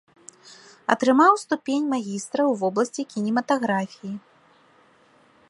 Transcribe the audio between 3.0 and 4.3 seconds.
кінематаграфіі.